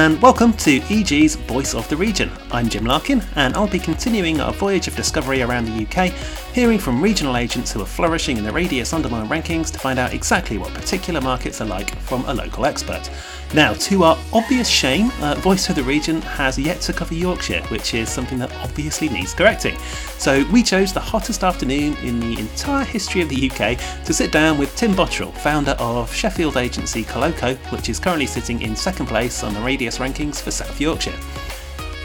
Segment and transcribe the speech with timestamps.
[0.00, 2.30] and welcome to EG's Voice of the Region.
[2.50, 6.10] I'm Jim Larkin, and I'll be continuing our voyage of discovery around the UK,
[6.52, 10.12] hearing from regional agents who are flourishing in the Radius Undermine rankings to find out
[10.12, 13.08] exactly what particular markets are like from a local expert.
[13.54, 17.62] Now, to our obvious shame, uh, Voice of the Region has yet to cover Yorkshire,
[17.68, 19.76] which is something that obviously needs correcting.
[20.18, 24.32] So we chose the hottest afternoon in the entire history of the UK to sit
[24.32, 29.06] down with Tim Bottrell, founder of Sheffield agency Colloco, which is currently sitting in second
[29.06, 31.18] place on the Radius rankings for South Yorkshire.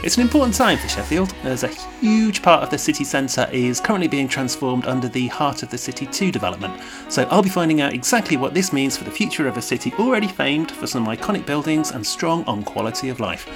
[0.04, 3.80] It's an important time for Sheffield, as a huge part of the city centre is
[3.80, 6.80] currently being transformed under the Heart of the City 2 development.
[7.08, 9.92] So I'll be finding out exactly what this means for the future of a city
[9.98, 13.48] already famed for some iconic buildings and strong on quality of life.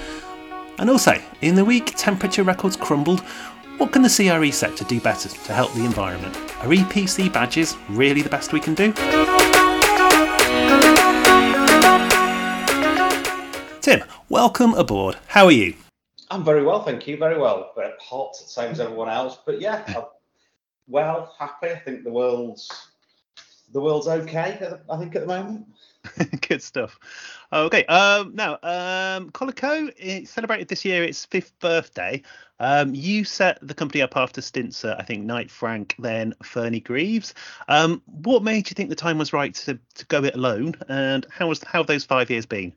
[0.77, 3.21] And also, in the week temperature records crumbled,
[3.77, 6.35] what can the CRE sector do better to help the environment?
[6.35, 8.91] Are EPC badges really the best we can do?
[13.79, 15.17] Tim, welcome aboard.
[15.27, 15.75] How are you?
[16.31, 17.17] I'm very well, thank you.
[17.17, 17.73] Very well.
[17.75, 19.37] But hot, same as everyone else.
[19.45, 20.05] But yeah, I'm
[20.87, 21.69] well, happy.
[21.69, 22.69] I think the world's
[23.73, 24.59] the world's okay.
[24.89, 25.67] I think at the moment.
[26.47, 26.97] Good stuff.
[27.51, 27.85] Okay.
[27.85, 32.23] Um, now, um, Colloco it celebrated this year its fifth birthday.
[32.59, 36.79] Um, you set the company up after stints at, I think, Knight Frank, then Fernie
[36.79, 37.33] Greaves.
[37.67, 41.25] Um, what made you think the time was right to, to go it alone, and
[41.29, 42.73] how was how have those five years been?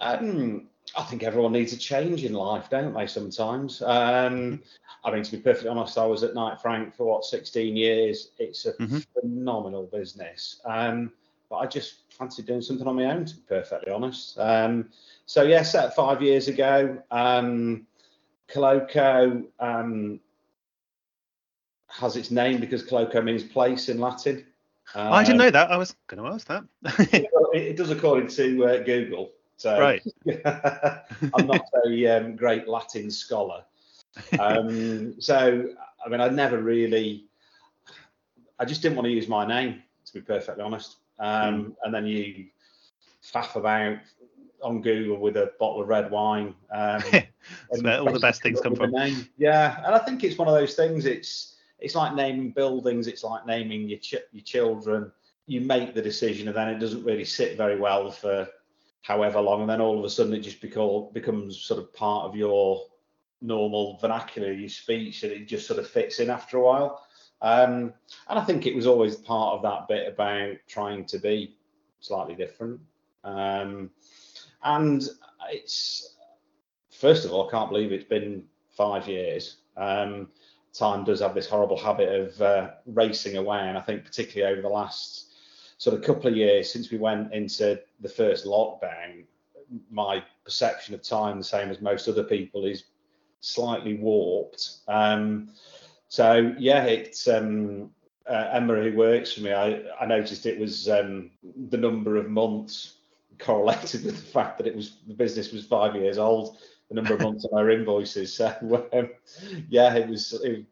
[0.00, 3.06] Um, I think everyone needs a change in life, don't they?
[3.06, 3.82] Sometimes.
[3.82, 4.62] Um,
[5.04, 8.30] I mean, to be perfectly honest, I was at Knight Frank for what 16 years.
[8.38, 8.98] It's a mm-hmm.
[9.18, 11.12] phenomenal business, um,
[11.48, 13.24] but I just fancied doing something on my own.
[13.24, 14.90] To be perfectly honest, um,
[15.26, 17.02] so yeah, set five years ago.
[17.10, 17.86] Um,
[18.48, 20.20] Colloco um,
[21.88, 24.44] has its name because Colloco means place in Latin.
[24.94, 25.70] I didn't um, know that.
[25.70, 26.64] I was going to ask that.
[27.12, 29.30] it, it does according to uh, Google.
[29.62, 30.02] So right.
[31.34, 33.62] I'm not a um, great Latin scholar.
[34.40, 35.68] Um, so
[36.04, 37.26] I mean, I never really,
[38.58, 40.96] I just didn't want to use my name to be perfectly honest.
[41.20, 41.74] Um, mm.
[41.84, 42.46] And then you
[43.22, 43.98] faff about
[44.64, 46.56] on Google with a bottle of red wine.
[46.72, 47.02] Um,
[47.70, 48.92] all the best things come from.
[49.38, 51.06] Yeah, and I think it's one of those things.
[51.06, 53.06] It's it's like naming buildings.
[53.06, 55.12] It's like naming your ch- your children.
[55.46, 58.48] You make the decision, and then it doesn't really sit very well for
[59.02, 62.24] however long, and then all of a sudden it just become, becomes sort of part
[62.26, 62.82] of your
[63.40, 67.04] normal vernacular, your speech, and it just sort of fits in after a while.
[67.42, 67.92] Um,
[68.28, 71.56] and I think it was always part of that bit about trying to be
[72.00, 72.80] slightly different.
[73.24, 73.90] Um,
[74.62, 75.02] and
[75.50, 76.16] it's
[76.90, 79.56] first of all, I can't believe it's been five years.
[79.76, 80.28] Um,
[80.72, 84.62] time does have this horrible habit of uh, racing away, and I think particularly over
[84.62, 85.31] the last
[85.82, 89.24] sort of couple of years since we went into the first lockdown,
[89.90, 92.84] my perception of time, the same as most other people, is
[93.40, 94.76] slightly warped.
[94.86, 95.48] Um,
[96.06, 97.90] so yeah, it's um,
[98.30, 99.52] uh, Emma who works for me.
[99.52, 101.32] I, I noticed it was um,
[101.68, 102.98] the number of months
[103.40, 106.58] correlated with the fact that it was the business was five years old.
[106.90, 108.32] The number of months on our invoices.
[108.32, 108.54] So
[108.92, 109.10] um,
[109.68, 110.64] yeah, it was, it was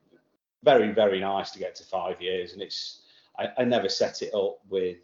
[0.62, 3.00] very very nice to get to five years, and it's
[3.38, 4.98] I, I never set it up with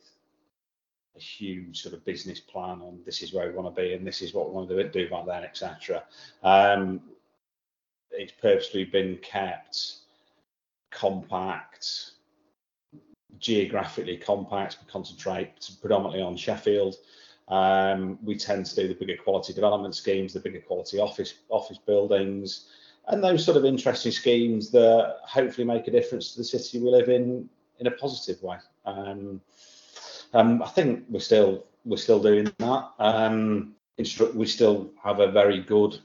[1.16, 4.06] a huge sort of business plan on this is where we want to be and
[4.06, 6.04] this is what we want to do by then, etc.
[6.42, 7.00] Um,
[8.10, 9.96] it's purposely been kept
[10.90, 12.12] compact,
[13.38, 14.78] geographically compact.
[14.82, 16.96] We concentrate predominantly on Sheffield.
[17.48, 21.78] Um, we tend to do the bigger quality development schemes, the bigger quality office office
[21.78, 22.66] buildings,
[23.08, 26.90] and those sort of interesting schemes that hopefully make a difference to the city we
[26.90, 27.48] live in
[27.78, 28.58] in a positive way.
[28.84, 29.40] Um,
[30.32, 32.90] um, I think we're still we're still doing that.
[32.98, 35.98] Um, instru- we still have a very good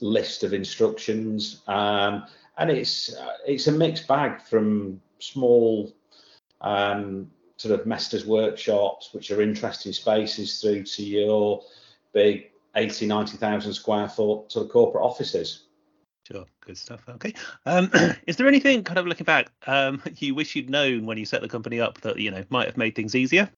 [0.00, 2.24] list of instructions, um,
[2.56, 5.92] and it's uh, it's a mixed bag from small
[6.60, 11.62] um, sort of masters workshops, which are interesting spaces, through to your
[12.12, 15.64] big 80, 90,000 square foot sort of corporate offices.
[16.30, 17.02] Sure, good stuff.
[17.08, 17.32] Okay.
[17.64, 17.90] Um,
[18.26, 21.40] is there anything kind of looking back um, you wish you'd known when you set
[21.40, 23.48] the company up that you know might have made things easier?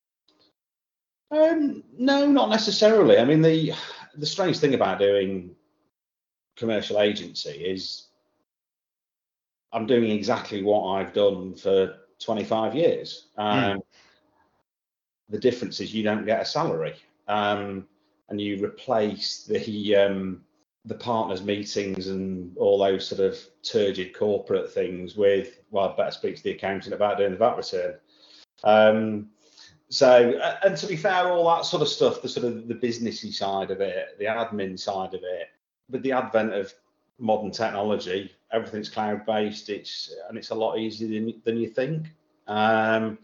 [1.33, 3.19] Um, no, not necessarily.
[3.19, 3.73] I mean, the
[4.15, 5.57] the strange thing about doing
[6.57, 8.09] commercial agency is
[9.73, 13.29] I'm doing exactly what I've done for 25 years.
[13.37, 13.83] Um, mm.
[15.29, 16.95] The difference is you don't get a salary,
[17.27, 17.89] um,
[18.29, 20.43] and you replace the um,
[20.87, 26.11] the partners meetings and all those sort of turgid corporate things with well, I'd better
[26.11, 27.95] speak to the accountant about doing the VAT return.
[28.65, 29.31] Um,
[29.89, 33.33] so, and to be fair, all that sort of stuff, the sort of the businessy
[33.33, 35.49] side of it, the admin side of it,
[35.91, 36.73] with the advent of
[37.19, 39.69] modern technology, everything's cloud based.
[39.69, 42.07] It's and it's a lot easier than, than you think.
[42.47, 43.19] Um,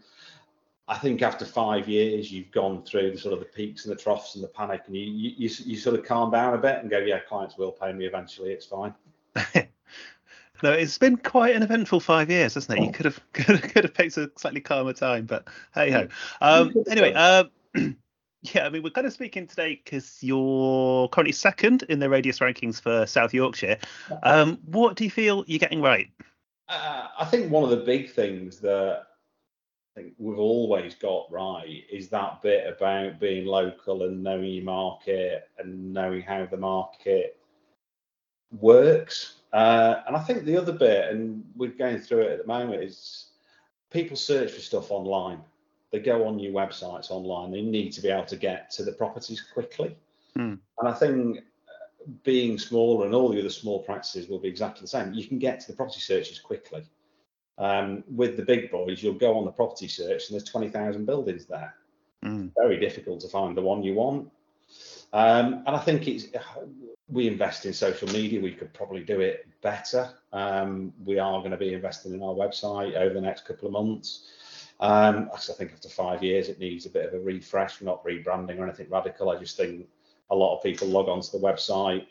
[0.89, 4.01] I think after five years, you've gone through the sort of the peaks and the
[4.01, 6.79] troughs and the panic, and you you, you, you sort of calm down a bit
[6.79, 8.51] and go, yeah, clients will pay me eventually.
[8.51, 8.93] It's fine.
[10.63, 12.85] no, it's been quite an eventful five years, hasn't it?
[12.85, 16.07] You could have could have, could have picked a slightly calmer time, but hey ho.
[16.39, 17.43] Um, anyway, uh,
[17.75, 22.39] yeah, I mean we're kind of speaking today because you're currently second in the radius
[22.39, 23.77] rankings for South Yorkshire.
[24.23, 26.09] Um, what do you feel you're getting right?
[26.69, 29.07] Uh, I think one of the big things that
[29.97, 35.49] think we've always got right is that bit about being local and knowing your market
[35.57, 37.39] and knowing how the market
[38.59, 39.37] works.
[39.53, 42.83] Uh, and I think the other bit, and we're going through it at the moment,
[42.83, 43.31] is
[43.89, 45.39] people search for stuff online.
[45.91, 47.51] They go on new websites online.
[47.51, 49.95] They need to be able to get to the properties quickly.
[50.37, 50.59] Mm.
[50.79, 51.39] And I think
[52.23, 55.13] being smaller and all the other small practices will be exactly the same.
[55.13, 56.85] You can get to the property searches quickly.
[57.57, 61.45] Um, with the big boys, you'll go on the property search and there's 20,000 buildings
[61.45, 61.75] there.
[62.23, 62.51] Mm.
[62.57, 64.31] Very difficult to find the one you want.
[65.13, 66.27] Um, and I think it's
[67.09, 68.41] we invest in social media.
[68.41, 70.09] We could probably do it better.
[70.33, 73.73] Um, we are going to be investing in our website over the next couple of
[73.73, 74.29] months.
[74.79, 77.81] Um, I think after five years, it needs a bit of a refresh.
[77.81, 79.29] not rebranding or anything radical.
[79.29, 79.87] I just think
[80.29, 82.05] a lot of people log onto the website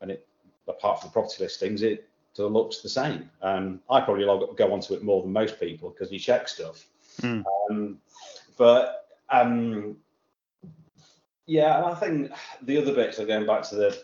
[0.00, 0.26] and it,
[0.68, 2.08] apart from the property listings, it
[2.38, 3.30] looks the same.
[3.42, 6.86] Um, I probably log, go onto it more than most people because you check stuff.
[7.20, 7.44] Mm.
[7.70, 7.98] Um,
[8.56, 9.96] but um,
[11.46, 12.32] yeah, and I think
[12.62, 14.02] the other bits are going back to the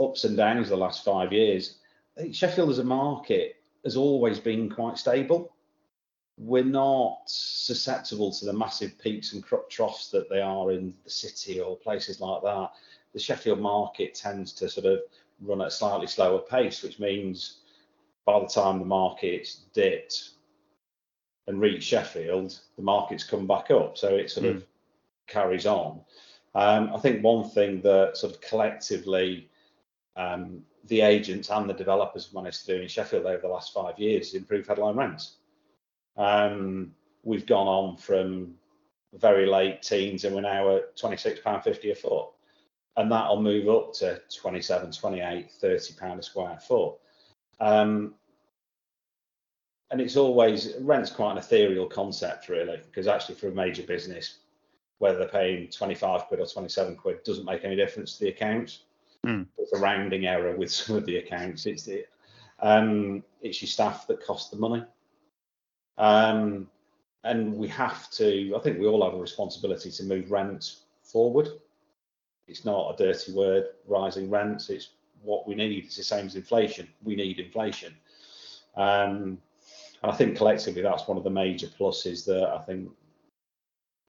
[0.00, 1.78] ups and downs of the last five years.
[2.32, 5.54] Sheffield as a market has always been quite stable.
[6.38, 11.60] We're not susceptible to the massive peaks and troughs that they are in the city
[11.60, 12.70] or places like that.
[13.12, 15.00] The Sheffield market tends to sort of
[15.42, 17.60] run at a slightly slower pace, which means
[18.24, 20.30] by the time the market's dipped
[21.46, 23.98] and reached Sheffield, the market's come back up.
[23.98, 24.50] So it sort mm.
[24.50, 24.68] of hmm.
[25.26, 26.00] carries on.
[26.54, 29.48] Um, I think one thing that sort of collectively
[30.16, 33.72] um, the agents and the developers have managed to do in Sheffield over the last
[33.72, 35.36] five years is improve headline rents.
[36.16, 36.92] Um,
[37.22, 38.54] we've gone on from
[39.14, 42.28] very late teens and we're now at £26.50 a foot.
[42.96, 46.94] And that'll move up to 27, 28, 30 pound a square foot.
[47.60, 48.14] Um,
[49.90, 54.38] and it's always rent's quite an ethereal concept really, because actually for a major business,
[54.98, 58.80] whether they're paying 25 quid or 27 quid doesn't make any difference to the accounts.
[59.26, 59.46] Mm.
[59.58, 61.66] It's a rounding error with some of the accounts.
[61.66, 62.04] It's the
[62.60, 64.84] um, it's your staff that cost the money.
[65.98, 66.68] Um,
[67.24, 71.48] and we have to, I think we all have a responsibility to move rent forward.
[72.48, 74.70] It's not a dirty word, rising rents.
[74.70, 74.90] It's
[75.22, 75.84] what we need.
[75.84, 76.88] It's the same as inflation.
[77.02, 77.94] We need inflation.
[78.76, 79.38] Um,
[80.02, 82.90] and I think collectively that's one of the major pluses that I think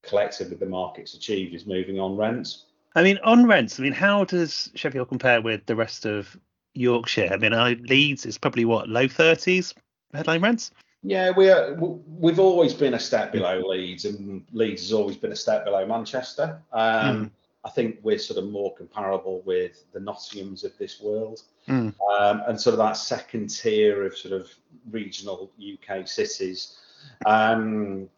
[0.04, 2.66] collectively the market's achieved is moving on rents.
[2.96, 6.38] I mean, on rents, I mean, how does Sheffield compare with the rest of
[6.74, 7.30] Yorkshire?
[7.32, 9.74] I mean, I, Leeds is probably what low 30s
[10.14, 10.72] headline rents.
[11.02, 11.74] Yeah, we are.
[11.74, 15.86] We've always been a step below Leeds, and Leeds has always been a step below
[15.86, 16.62] Manchester.
[16.72, 17.32] Um, mm.
[17.66, 21.94] I think we're sort of more comparable with the Nottinghams of this world, mm.
[22.20, 24.52] um, and sort of that second tier of sort of
[24.92, 26.78] regional UK cities.
[27.26, 28.10] Um,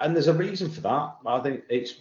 [0.00, 1.16] and there's a reason for that.
[1.24, 1.94] I think it's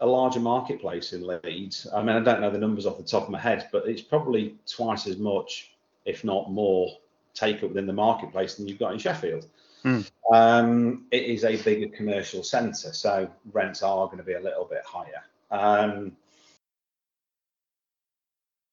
[0.00, 1.86] a larger marketplace in Leeds.
[1.94, 4.02] I mean, I don't know the numbers off the top of my head, but it's
[4.02, 5.72] probably twice as much,
[6.04, 6.90] if not more,
[7.34, 9.46] take up within the marketplace than you've got in Sheffield.
[9.84, 10.10] Mm.
[10.32, 14.64] Um, it is a bigger commercial centre, so rents are going to be a little
[14.64, 15.22] bit higher.
[15.50, 16.12] Um,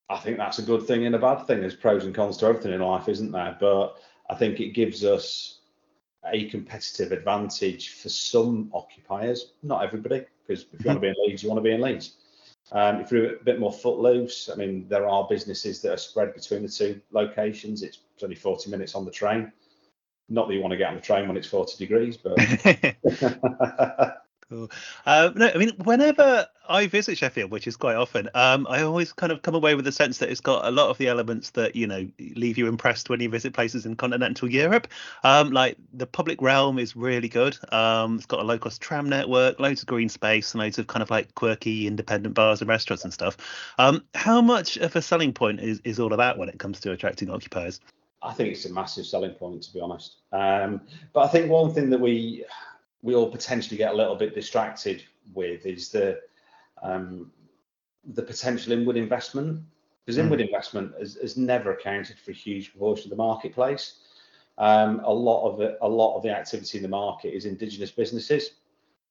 [0.10, 1.62] I think that's a good thing and a bad thing.
[1.62, 3.58] There's pros and cons to everything in life, isn't there?
[3.60, 3.98] But
[4.30, 5.60] I think it gives us
[6.32, 11.16] a competitive advantage for some occupiers, not everybody, because if you want to be in
[11.26, 12.16] Leeds, you want to be in Leeds.
[12.72, 16.34] Um, if you're a bit more footloose, I mean, there are businesses that are spread
[16.34, 17.82] between the two locations.
[17.82, 19.52] It's only 40 minutes on the train.
[20.32, 22.40] Not that you want to get on the train when it's 40 degrees, but
[24.52, 24.70] Cool.
[25.06, 29.14] Um, no, I mean, whenever I visit Sheffield, which is quite often, um, I always
[29.14, 31.52] kind of come away with the sense that it's got a lot of the elements
[31.52, 34.90] that you know leave you impressed when you visit places in continental Europe.
[35.24, 37.58] Um, like the public realm is really good.
[37.74, 41.02] Um, it's got a low-cost tram network, loads of green space, and loads of kind
[41.02, 43.38] of like quirky independent bars and restaurants and stuff.
[43.80, 46.82] Um, how much of a selling point is is all of that when it comes
[46.82, 47.80] to attracting occupiers?
[48.24, 50.18] I think it's a massive selling point, to be honest.
[50.32, 50.82] Um,
[51.14, 52.46] but I think one thing that we
[53.02, 56.20] we all potentially get a little bit distracted with is the
[56.84, 57.32] um,
[58.14, 59.64] the potential inward investment
[60.06, 60.48] because inward mm.
[60.48, 64.00] investment has, has, never accounted for a huge proportion of the marketplace.
[64.58, 67.92] Um, a lot of it, a lot of the activity in the market is indigenous
[67.92, 68.52] businesses,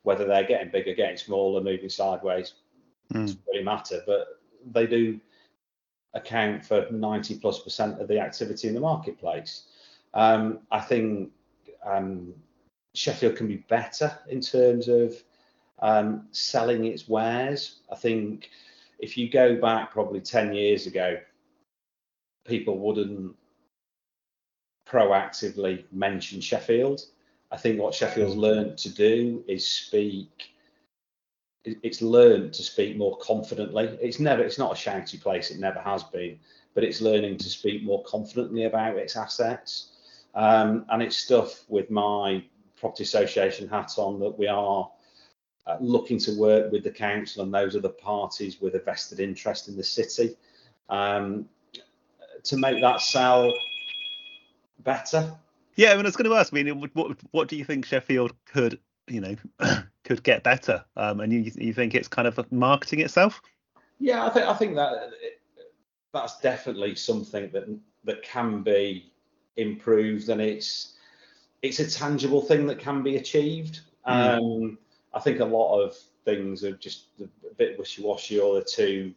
[0.02, 2.54] whether they're getting bigger, getting smaller, moving sideways,
[3.12, 3.20] mm.
[3.20, 4.02] doesn't really matter.
[4.06, 4.40] But
[4.72, 5.20] they do
[6.14, 9.64] account for 90 plus percent of the activity in the marketplace.
[10.14, 11.30] Um, I think
[11.84, 12.34] um,
[12.94, 15.14] Sheffield can be better in terms of
[15.80, 17.80] um, selling its wares.
[17.90, 18.50] I think
[18.98, 21.18] if you go back probably 10 years ago,
[22.46, 23.34] people wouldn't
[24.88, 27.02] proactively mention Sheffield.
[27.52, 30.49] I think what Sheffield's learned to do is speak.
[31.64, 33.98] It's learned to speak more confidently.
[34.00, 34.42] It's never.
[34.42, 35.50] It's not a shouty place.
[35.50, 36.38] It never has been.
[36.74, 39.88] But it's learning to speak more confidently about its assets.
[40.34, 42.42] Um, and it's stuff with my
[42.78, 44.90] property association hat on that we are
[45.66, 49.68] uh, looking to work with the council and those other parties with a vested interest
[49.68, 50.36] in the city
[50.88, 51.46] um,
[52.44, 53.52] to make that sell
[54.78, 55.32] better.
[55.76, 56.52] Yeah, I mean, I was going to ask.
[56.52, 59.36] I mean, what what do you think Sheffield could, you know,
[60.04, 60.84] could get better?
[60.96, 63.40] Um, and you you think it's kind of marketing itself?
[63.98, 65.10] Yeah, I think I think that
[66.12, 67.64] that's definitely something that
[68.04, 69.12] that can be
[69.56, 70.96] improved, and it's
[71.62, 73.80] it's a tangible thing that can be achieved.
[74.08, 74.38] Mm.
[74.38, 74.78] Um,
[75.12, 79.12] I think a lot of things are just a bit wishy-washy or they're too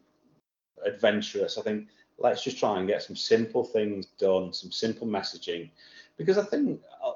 [0.85, 1.57] adventurous.
[1.57, 1.87] I think
[2.17, 5.69] let's just try and get some simple things done, some simple messaging,
[6.17, 7.13] because I think, uh,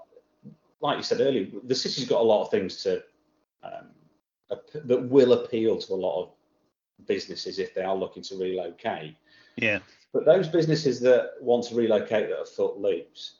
[0.82, 3.04] like you said earlier, the city's got a lot of things to
[3.64, 3.88] um,
[4.74, 6.30] that will appeal to a lot of
[7.06, 9.16] businesses if they are looking to relocate.
[9.56, 9.80] Yeah.
[10.14, 13.36] But those businesses that want to relocate that are footloose,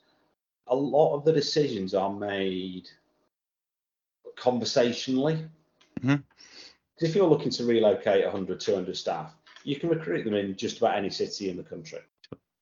[0.68, 2.90] a lot of the decisions are made
[4.36, 5.46] conversationally.
[6.02, 6.16] Mm-hmm.
[7.00, 10.96] If you're looking to relocate 100, 200 staff, you can recruit them in just about
[10.96, 12.00] any city in the country.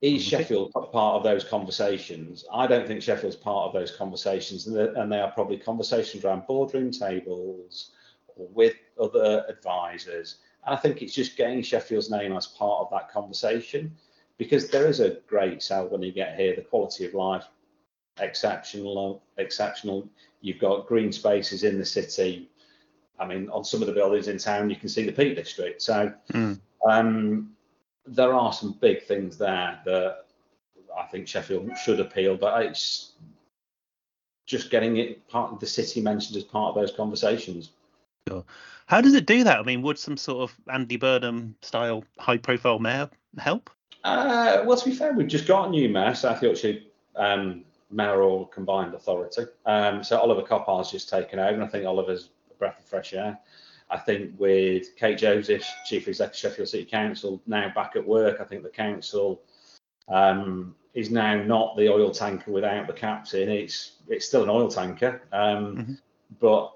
[0.02, 2.46] Is Sheffield part of those conversations?
[2.54, 6.92] I don't think Sheffield's part of those conversations, and they are probably conversations around boardroom
[6.92, 7.92] tables
[8.36, 10.38] or with other advisors.
[10.66, 13.96] And I think it's just getting Sheffield's name as part of that conversation
[14.38, 16.56] because there is a great sell when you get here.
[16.56, 17.46] The quality of life
[18.20, 19.24] exceptional.
[19.38, 20.08] Exceptional.
[20.42, 22.50] You've got green spaces in the city.
[23.20, 25.82] I mean, on some of the buildings in town, you can see the Peak District.
[25.82, 26.60] So mm.
[26.88, 27.55] um,
[28.08, 30.26] there are some big things there that
[30.98, 33.14] I think Sheffield should appeal, but it's
[34.46, 37.72] just getting it part of the city mentioned as part of those conversations.
[38.28, 38.44] Sure.
[38.88, 39.60] How does it do that?
[39.60, 43.10] I mean, would some sort of Andy Burnham style high profile mayor
[43.40, 43.70] help?
[44.04, 46.80] Uh, well, to be fair, we've just got a new mayor, South Yorkshire
[47.16, 49.44] um, mayoral combined authority.
[49.66, 53.14] Um, so Oliver Coppard's just taken over, and I think Oliver's a breath of fresh
[53.14, 53.40] air.
[53.90, 58.44] I think with Kate Joseph, Chief Executive Sheffield City Council, now back at work, I
[58.44, 59.42] think the council
[60.08, 63.50] um, is now not the oil tanker without the captain.
[63.50, 65.94] It's it's still an oil tanker, um, mm-hmm.
[66.40, 66.76] but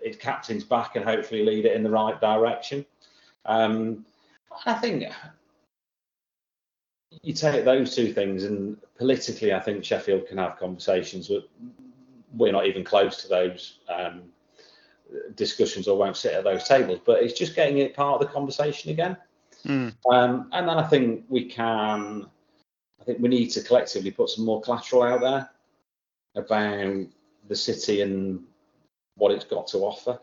[0.00, 2.84] its captain's back and hopefully lead it in the right direction.
[3.44, 4.04] Um,
[4.64, 5.04] I think
[7.22, 11.28] you take those two things, and politically, I think Sheffield can have conversations.
[11.28, 11.48] But
[12.34, 14.22] we're not even close to those um,
[15.34, 17.00] discussions, or won't sit at those tables.
[17.04, 19.16] But it's just getting it part of the conversation again.
[19.64, 19.94] Mm.
[20.10, 22.26] Um, and then I think we can.
[23.00, 25.50] I think we need to collectively put some more collateral out there
[26.34, 27.06] about
[27.48, 28.42] the city and
[29.16, 30.18] what it's got to offer.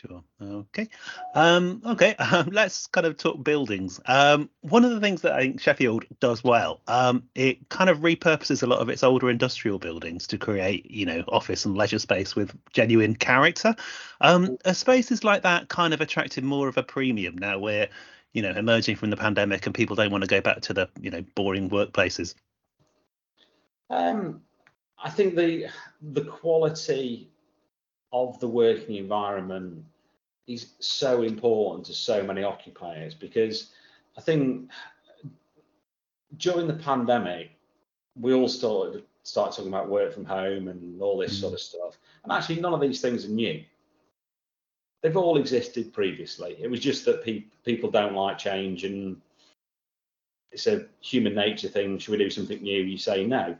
[0.00, 0.22] Sure.
[0.40, 0.88] Okay.
[1.34, 2.14] Um, okay.
[2.30, 4.00] Um, let's kind of talk buildings.
[4.06, 8.00] Um, one of the things that I think Sheffield does well, um, it kind of
[8.00, 11.98] repurposes a lot of its older industrial buildings to create, you know, office and leisure
[11.98, 13.74] space with genuine character.
[14.20, 17.88] Um, a spaces like that kind of attracted more of a premium now, where
[18.34, 20.88] you know, emerging from the pandemic and people don't want to go back to the,
[21.00, 22.34] you know, boring workplaces.
[23.90, 24.42] Um,
[25.02, 25.68] I think the
[26.02, 27.30] the quality
[28.12, 29.84] of the working environment
[30.46, 33.70] is so important to so many occupiers because
[34.16, 34.70] I think
[36.38, 37.50] during the pandemic,
[38.18, 41.40] we all started start talking about work from home and all this mm.
[41.40, 41.98] sort of stuff.
[42.24, 43.62] And actually, none of these things are new.
[45.02, 46.56] They've all existed previously.
[46.58, 49.20] It was just that pe- people don't like change and
[50.50, 51.98] it's a human nature thing.
[51.98, 52.82] Should we do something new?
[52.82, 53.56] You say no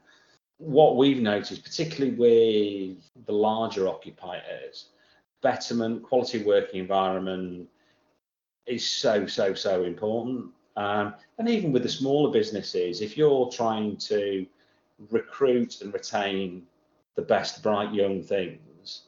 [0.59, 4.91] what we've noticed, particularly with the larger occupiers,
[5.41, 7.69] betterment, quality working environment
[8.67, 10.51] is so, so, so important.
[10.77, 14.47] Um, and even with the smaller businesses, if you're trying to
[15.11, 16.65] recruit and retain
[17.15, 19.03] the best bright young things,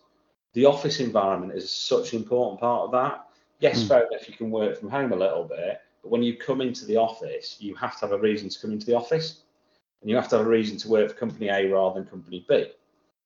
[0.52, 3.26] the office environment is such an important part of that.
[3.59, 3.88] Yes, mm.
[3.88, 6.87] fair enough, you can work from home a little bit, but when you come into
[6.87, 9.42] the office, you have to have a reason to come into the office,
[10.00, 12.45] and you have to have a reason to work for company A rather than company
[12.49, 12.66] B.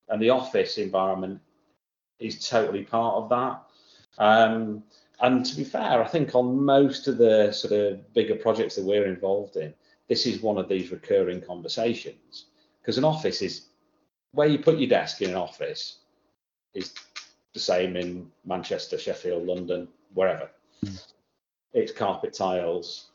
[0.08, 1.40] And the office environment
[2.18, 3.62] is totally part of that.
[4.18, 4.82] Um,
[5.20, 8.84] and to be fair, I think on most of the sort of bigger projects that
[8.84, 9.72] we're involved in,
[10.08, 12.46] this is one of these recurring conversations
[12.80, 13.68] because an office is
[14.32, 16.00] where you put your desk in an office
[16.74, 16.92] is
[17.54, 20.50] the same in Manchester, Sheffield, London, wherever.
[20.84, 21.06] Mm.
[21.72, 23.10] It's carpet tiles,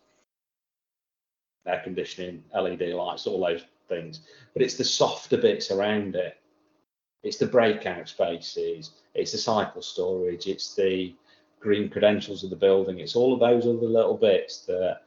[1.65, 4.21] air conditioning, LED lights, all those things.
[4.53, 6.37] But it's the softer bits around it.
[7.23, 11.13] It's the breakout spaces, it's the cycle storage, it's the
[11.59, 12.99] green credentials of the building.
[12.99, 15.01] It's all of those other little bits that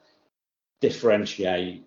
[0.80, 1.86] differentiate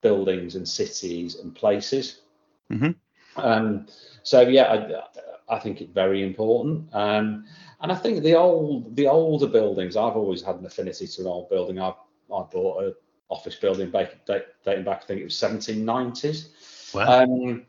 [0.00, 2.22] buildings and cities and places.
[2.70, 3.40] Mm-hmm.
[3.40, 3.86] Um,
[4.22, 5.04] so yeah,
[5.48, 6.88] I, I, think it's very important.
[6.94, 7.44] Um,
[7.80, 11.26] and I think the old, the older buildings, I've always had an affinity to an
[11.26, 11.78] old building.
[11.78, 12.94] I, I bought an
[13.32, 16.94] office building back, dating back, I think it was 1790s.
[16.94, 17.22] Wow.
[17.22, 17.64] Um,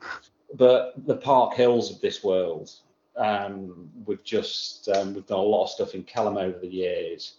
[0.54, 2.70] but the Park Hills of this world,
[3.16, 7.34] um, we've just um, we've done a lot of stuff in Kelham over the years.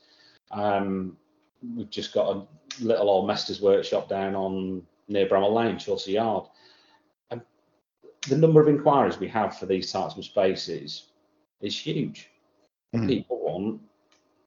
[0.52, 1.18] Um,
[1.76, 6.46] we've just got a little old Mester's workshop down on near Bramall Lane, Chelsea Yard.
[7.32, 7.42] And
[8.28, 11.08] the number of inquiries we have for these types of spaces
[11.62, 12.30] is huge.
[12.96, 13.08] Mm.
[13.08, 13.82] People want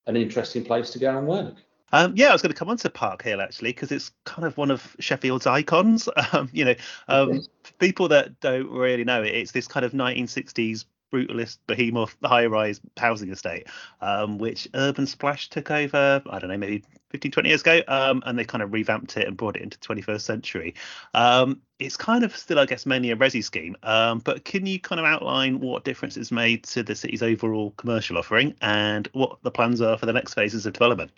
[0.06, 1.54] an interesting place to go and work.
[1.92, 4.47] Um, yeah, I was going to come on to Park Hill actually because it's kind
[4.47, 6.09] of one of Sheffield's icons.
[6.33, 6.75] Um, you know,
[7.09, 7.42] um,
[7.78, 13.30] people that don't really know it, it's this kind of 1960s brutalist behemoth high-rise housing
[13.30, 13.66] estate,
[14.00, 16.22] um, which Urban Splash took over.
[16.29, 19.27] I don't know, maybe 15, 20 years ago, um, and they kind of revamped it
[19.27, 20.74] and brought it into 21st century.
[21.14, 23.77] Um, it's kind of still, I guess, mainly a resi scheme.
[23.83, 27.70] Um, but can you kind of outline what difference it's made to the city's overall
[27.72, 31.11] commercial offering and what the plans are for the next phases of development?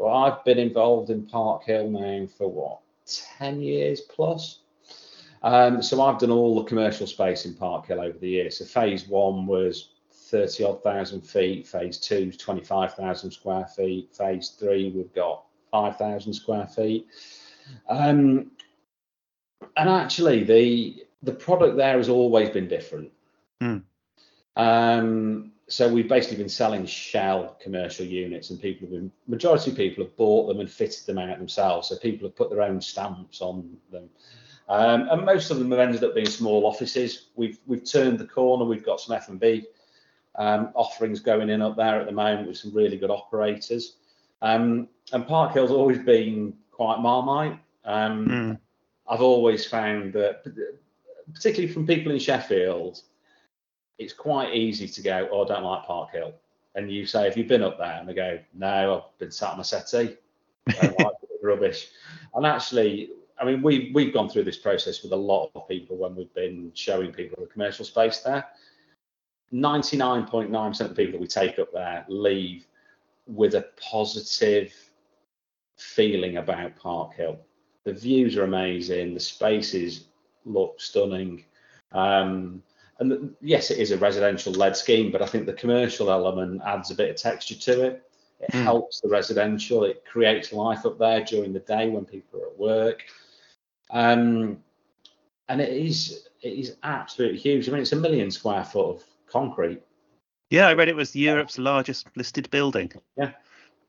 [0.00, 2.80] Well, I've been involved in Park Hill now for what
[3.36, 4.60] 10 years plus.
[5.42, 8.58] Um, so I've done all the commercial space in Park Hill over the years.
[8.58, 11.68] So phase one was 30 odd thousand feet.
[11.68, 14.10] Phase two is 25,000 square feet.
[14.14, 17.06] Phase three, we've got 5,000 square feet.
[17.86, 18.52] Um,
[19.76, 23.12] and actually, the the product there has always been different.
[23.62, 23.82] Mm.
[24.56, 29.76] Um, so we've basically been selling shell commercial units, and people have been majority of
[29.76, 31.88] people have bought them and fitted them out themselves.
[31.88, 34.08] So people have put their own stamps on them.
[34.68, 37.28] Um, and most of them have ended up being small offices.
[37.36, 38.64] We've we've turned the corner.
[38.64, 39.64] We've got some F and B
[40.34, 43.96] um, offerings going in up there at the moment with some really good operators.
[44.42, 47.58] Um, and Park Hill's always been quite marmite.
[47.86, 48.58] Mm.
[49.08, 50.44] I've always found that,
[51.32, 53.02] particularly from people in Sheffield,
[54.00, 56.32] it's quite easy to go, "Oh, I don't like Park Hill,"
[56.74, 59.52] and you say, "Have you been up there?" And they go, "No, I've been sat
[59.52, 60.16] on a settee.
[60.66, 61.88] Like rubbish."
[62.34, 65.98] And actually, I mean, we we've gone through this process with a lot of people
[65.98, 68.46] when we've been showing people the commercial space there.
[69.52, 72.66] 99.9% of the people that we take up there leave
[73.26, 74.72] with a positive
[75.76, 77.38] feeling about Park Hill.
[77.84, 79.12] The views are amazing.
[79.12, 80.04] The spaces
[80.44, 81.44] look stunning.
[81.92, 82.62] Um,
[83.00, 86.60] and the, yes, it is a residential led scheme, but I think the commercial element
[86.64, 88.10] adds a bit of texture to it.
[88.40, 88.62] It mm.
[88.62, 89.84] helps the residential.
[89.84, 93.02] It creates life up there during the day when people are at work.
[93.90, 94.58] Um,
[95.48, 97.68] and it is it is absolutely huge.
[97.68, 99.82] I mean, it's a million square foot of concrete.
[100.50, 102.92] Yeah, I read it was Europe's largest listed building.
[103.16, 103.32] Yeah,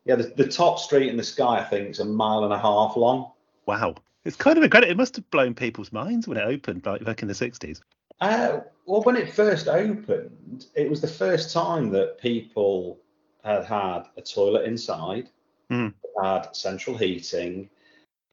[0.06, 0.16] yeah.
[0.16, 2.96] The, the top street in the sky, I think, is a mile and a half
[2.96, 3.32] long.
[3.66, 3.96] Wow,
[4.26, 4.92] it's kind of incredible.
[4.92, 7.82] It must have blown people's minds when it opened, like back in the '60s.
[8.22, 13.00] Uh, well, when it first opened, it was the first time that people
[13.44, 15.30] had had a toilet inside,
[15.72, 15.94] mm.
[16.22, 17.70] had central heating,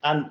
[0.03, 0.31] and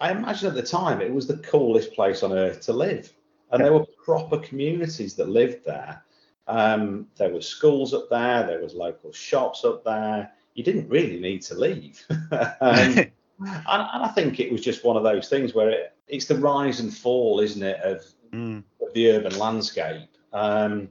[0.00, 3.12] I imagine at the time it was the coolest place on earth to live.
[3.52, 3.64] And yeah.
[3.64, 6.02] there were proper communities that lived there.
[6.48, 10.32] Um, there were schools up there, there was local shops up there.
[10.54, 12.04] You didn't really need to leave.
[12.10, 12.18] um,
[12.60, 16.36] and, and, I think it was just one of those things where it, it's the
[16.36, 18.64] rise and fall, isn't it, of, mm.
[18.94, 20.08] The urban landscape.
[20.32, 20.88] Um,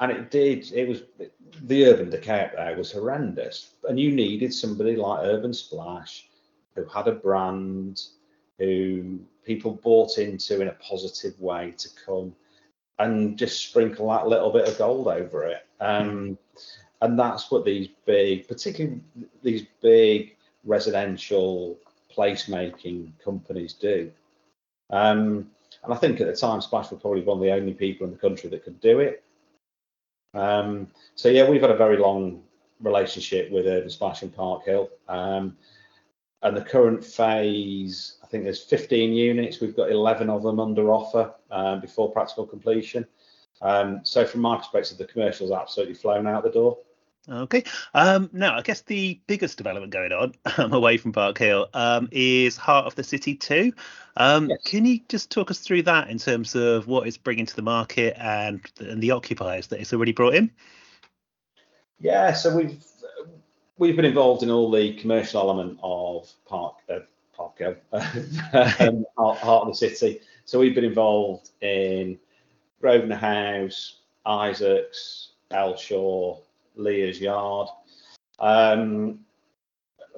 [0.00, 1.02] and it did, it was
[1.62, 3.74] the urban decay up there was horrendous.
[3.88, 6.28] And you needed somebody like Urban Splash
[6.74, 8.02] who had a brand,
[8.58, 12.34] who people bought into in a positive way to come
[12.98, 15.66] and just sprinkle that little bit of gold over it.
[15.80, 16.38] Um,
[17.00, 19.00] and that's what these big, particularly
[19.42, 21.78] these big residential
[22.16, 24.10] placemaking companies do.
[24.90, 25.50] Um,
[25.84, 28.12] And I think at the time, Splash were probably one of the only people in
[28.12, 29.22] the country that could do it.
[30.32, 32.42] Um, so yeah, we've had a very long
[32.80, 34.90] relationship with Urban Splash in Park Hill.
[35.08, 35.56] Um,
[36.42, 39.60] and the current phase, I think there's 15 units.
[39.60, 43.06] We've got 11 of them under offer um, before practical completion.
[43.62, 46.78] Um, so from my perspective, the commercial's absolutely flown out the door.
[47.28, 47.64] Okay.
[47.94, 52.08] Um, now, I guess the biggest development going on um, away from Park Hill um,
[52.12, 53.72] is Heart of the City 2.
[54.16, 54.58] Um, yes.
[54.64, 57.62] Can you just talk us through that in terms of what it's bringing to the
[57.62, 60.50] market and, and the occupiers that it's already brought in?
[61.98, 62.84] Yeah, so we've
[63.78, 66.98] we've been involved in all the commercial element of Park uh,
[67.34, 70.20] Park Hill, um, Heart, Heart of the City.
[70.44, 72.18] So we've been involved in
[72.80, 76.38] Grosvenor House, Isaacs, Elshaw,
[76.76, 77.68] Leah's Yard.
[78.38, 79.20] Um,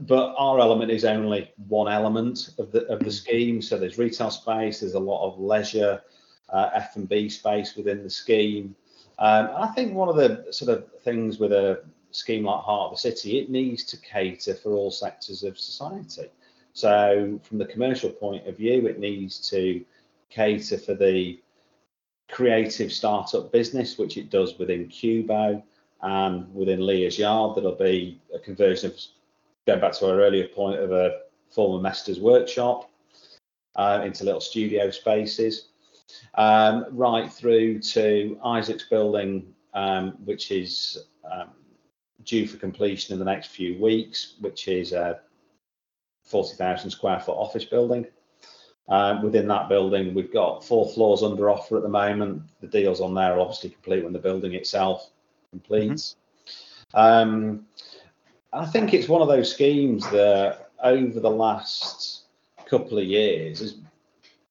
[0.01, 3.63] but our element is only one element of the of the scheme.
[3.63, 6.03] So there's retail space, there's a lot of leisure,
[6.51, 8.75] uh, F and B space within the scheme.
[9.19, 12.97] Um, I think one of the sort of things with a scheme like Heart of
[12.97, 16.29] the City, it needs to cater for all sectors of society.
[16.75, 19.83] So from the commercial point of view, it needs to
[20.29, 21.41] cater for the
[22.29, 25.63] creative startup business, which it does within Cubo
[26.03, 27.57] and within Leah's Yard.
[27.57, 28.99] There'll be a conversion of,
[29.67, 32.91] going back to our earlier point, of a former master's workshop
[33.77, 35.69] uh, into little studio spaces,
[36.35, 41.51] um, right through to Isaac's building, um, which is um,
[42.25, 45.21] due for completion in the next few weeks, which is a
[46.25, 48.07] 40,000 square foot office building.
[48.89, 52.43] Uh, within that building, we've got four floors under offer at the moment.
[52.61, 55.11] The deals on there are obviously complete when the building itself
[55.61, 56.17] completes.
[56.95, 56.99] Mm-hmm.
[56.99, 57.67] Um,
[58.53, 62.23] I think it's one of those schemes that over the last
[62.67, 63.77] couple of years,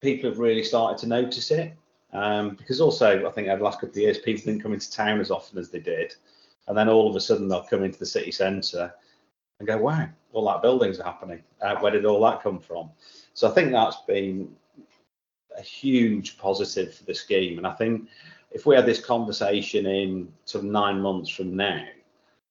[0.02, 1.74] people have really started to notice it.
[2.14, 4.90] Um, because also, I think over the last couple of years, people didn't come into
[4.92, 6.14] town as often as they did.
[6.68, 8.94] And then all of a sudden, they'll come into the city centre
[9.60, 11.44] and go, wow, all that building's happening.
[11.62, 12.90] Uh, where did all that come from?
[13.34, 14.56] So I think that's been
[15.58, 17.58] a huge positive for the scheme.
[17.58, 18.08] And I think
[18.52, 21.84] if we had this conversation in sort of nine months from now,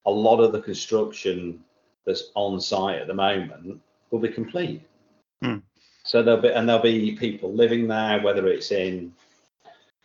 [0.07, 1.63] a lot of the construction
[2.05, 3.81] that's on site at the moment
[4.11, 4.83] will be complete.
[5.43, 5.63] Mm.
[6.05, 9.13] So there'll be and there'll be people living there, whether it's in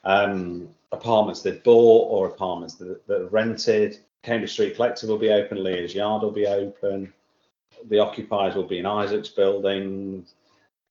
[0.06, 4.00] um, apartments they've bought or apartments that, that are rented.
[4.24, 7.14] Cambridge Street Collective will be open, Leah's Yard will be open,
[7.90, 10.26] the occupiers will be in Isaac's building,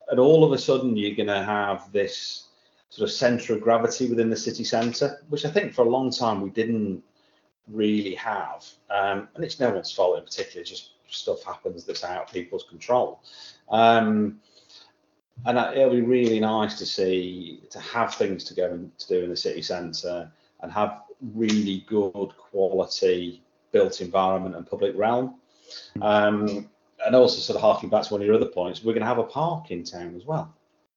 [0.08, 2.47] and all of a sudden you're going to have this
[2.90, 6.10] sort of centre of gravity within the city centre, which I think for a long
[6.10, 7.02] time we didn't
[7.68, 8.66] really have.
[8.90, 12.64] Um, and it's no one's fault in particular, just stuff happens that's out of people's
[12.68, 13.20] control.
[13.70, 14.40] Um,
[15.46, 19.22] and it'll be really nice to see to have things to go and to do
[19.22, 21.02] in the city centre and have
[21.34, 25.36] really good quality built environment and public realm.
[26.00, 26.68] Um,
[27.04, 29.06] and also sort of harking back to one of your other points, we're going to
[29.06, 30.52] have a park in town as well.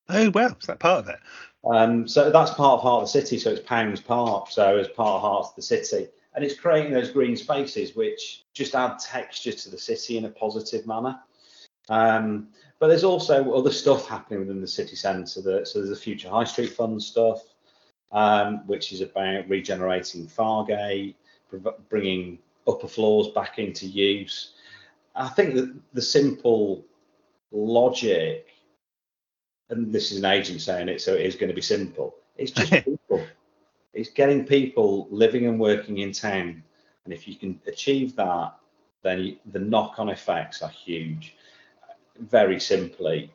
[0.09, 1.19] Oh well, is that part of it?
[1.63, 3.37] Um, so that's part of Heart of the City.
[3.37, 4.49] So it's Pounds Park.
[4.49, 8.43] So as part of Heart of the City, and it's creating those green spaces which
[8.53, 11.19] just add texture to the city in a positive manner.
[11.89, 12.47] Um,
[12.79, 15.41] but there's also other stuff happening within the city centre.
[15.41, 17.41] That, so there's a Future High Street Fund stuff,
[18.11, 21.15] um, which is about regenerating Fargate,
[21.89, 24.53] bringing upper floors back into use.
[25.15, 26.85] I think that the simple
[27.51, 28.47] logic,
[29.71, 32.15] and this is an agent saying it, so it is going to be simple.
[32.37, 33.25] It's just people.
[33.93, 36.63] It's getting people living and working in town,
[37.05, 38.53] and if you can achieve that,
[39.01, 41.35] then you, the knock-on effects are huge
[42.21, 43.31] very simply,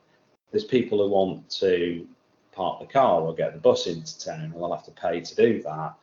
[0.50, 2.06] there's people who want to
[2.52, 5.34] park the car or get the bus into town, and they'll have to pay to
[5.34, 5.94] do that.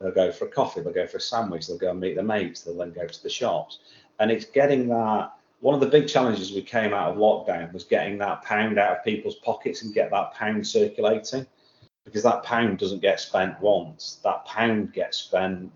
[0.00, 2.24] They'll go for a coffee, they'll go for a sandwich, they'll go and meet their
[2.24, 3.80] mates, they'll then go to the shops.
[4.20, 5.32] And it's getting that.
[5.60, 8.98] One of the big challenges we came out of lockdown was getting that pound out
[8.98, 11.46] of people's pockets and get that pound circulating
[12.04, 14.20] because that pound doesn't get spent once.
[14.22, 15.70] That pound gets spent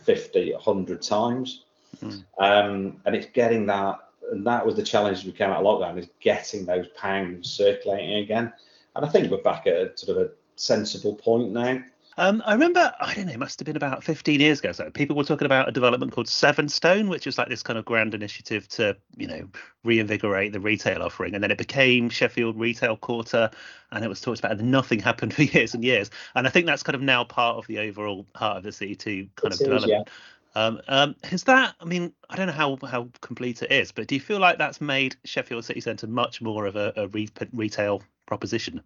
[0.00, 1.64] 50, 100 times.
[2.02, 2.24] Mm.
[2.38, 5.98] Um, and it's getting that and that was the challenge we came out of lockdown
[5.98, 8.52] is getting those pounds circulating again.
[8.96, 11.82] And I think we're back at a sort of a sensible point now.
[12.16, 14.72] Um, I remember, I don't know, it must have been about 15 years ago.
[14.72, 17.84] So people were talking about a development called Sevenstone, which was like this kind of
[17.84, 19.48] grand initiative to, you know,
[19.82, 21.34] reinvigorate the retail offering.
[21.34, 23.50] And then it became Sheffield Retail Quarter,
[23.90, 26.10] and it was talked about, and nothing happened for years and years.
[26.36, 28.94] And I think that's kind of now part of the overall heart of the city
[28.94, 30.08] to kind it of is, development.
[30.08, 30.12] Yeah.
[30.56, 31.74] Um, um, is that?
[31.80, 34.56] I mean, I don't know how how complete it is, but do you feel like
[34.56, 38.80] that's made Sheffield City Centre much more of a, a re- retail proposition?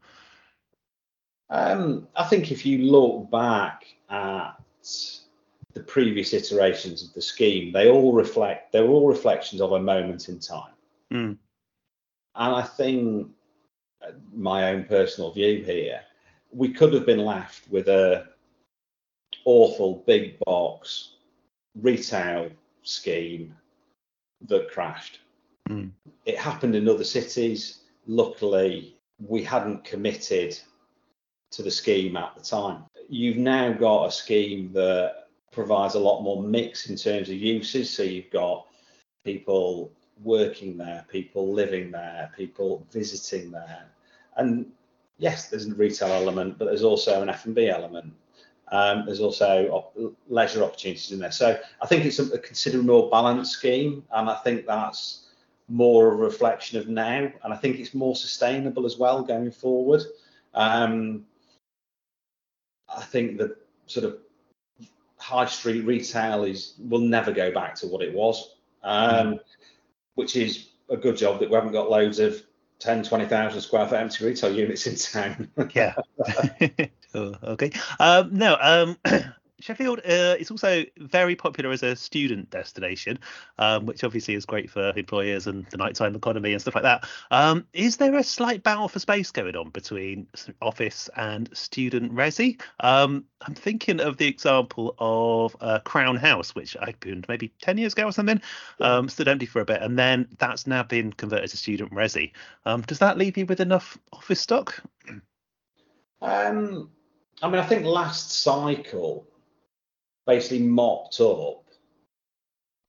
[1.50, 4.52] Um, I think if you look back at
[5.72, 10.28] the previous iterations of the scheme, they all reflect they're all reflections of a moment
[10.28, 10.72] in time.
[11.12, 11.38] Mm.
[12.34, 13.30] And I think
[14.02, 16.00] uh, my own personal view here,
[16.52, 18.26] we could have been left with a
[19.44, 21.14] awful big box
[21.80, 22.50] retail
[22.82, 23.54] scheme
[24.48, 25.20] that crashed.
[25.68, 25.90] Mm.
[26.26, 27.80] It happened in other cities.
[28.06, 30.58] Luckily, we hadn't committed
[31.50, 32.84] to the scheme at the time.
[33.08, 37.90] You've now got a scheme that provides a lot more mix in terms of uses.
[37.90, 38.66] So you've got
[39.24, 39.90] people
[40.22, 43.86] working there, people living there, people visiting there,
[44.36, 44.70] and
[45.18, 48.12] yes, there's a retail element, but there's also an F&B element.
[48.70, 49.96] Um, there's also op-
[50.28, 51.30] leisure opportunities in there.
[51.30, 55.26] So I think it's a, a considerably more balanced scheme, and I think that's
[55.68, 60.02] more a reflection of now, and I think it's more sustainable as well going forward.
[60.54, 61.24] Um,
[62.98, 63.56] I think that
[63.86, 64.18] sort of
[65.16, 69.38] high street retail is will never go back to what it was, um,
[70.14, 72.42] which is a good job that we haven't got loads of
[72.80, 75.50] 10, 20,000 square foot empty retail units in town.
[75.74, 75.94] yeah.
[77.14, 77.72] okay.
[78.00, 78.56] Um, no.
[78.60, 78.96] Um,
[79.60, 83.18] Sheffield uh, is also very popular as a student destination,
[83.58, 87.08] um, which obviously is great for employers and the nighttime economy and stuff like that.
[87.30, 90.28] Um, is there a slight battle for space going on between
[90.62, 92.60] office and student resi?
[92.80, 97.78] Um, I'm thinking of the example of uh, Crown House, which I opened maybe 10
[97.78, 98.40] years ago or something,
[98.80, 102.32] um, stood empty for a bit, and then that's now been converted to student resi.
[102.64, 104.80] Um, does that leave you with enough office stock?
[106.20, 106.90] Um,
[107.42, 109.26] I mean, I think last cycle
[110.28, 111.64] basically mopped up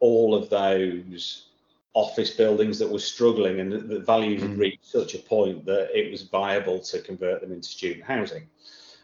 [0.02, 1.48] all of those
[1.94, 6.12] office buildings that were struggling and the values had reached such a point that it
[6.12, 8.48] was viable to convert them into student housing.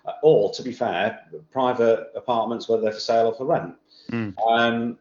[0.06, 1.22] Uh, or, to be fair,
[1.52, 3.74] private apartments, whether they're for sale or for rent.
[4.12, 4.36] Mm.
[4.46, 5.00] Um,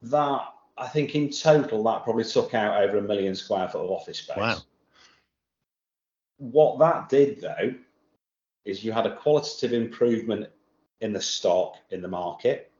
[0.00, 0.40] that,
[0.76, 4.18] I think in total, that probably took out over a million square foot of office
[4.18, 4.36] space.
[4.36, 4.56] Wow.
[6.38, 7.74] What that did, though,
[8.64, 10.48] is you had a qualitative improvement
[11.02, 12.70] in the stock in the market.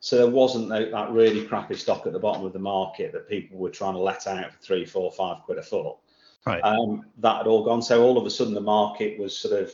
[0.00, 3.28] So there wasn't that, that really crappy stock at the bottom of the market that
[3.28, 5.96] people were trying to let out for three, four, five quid a foot.
[6.44, 6.60] Right.
[6.60, 7.82] Um, that had all gone.
[7.82, 9.72] So all of a sudden the market was sort of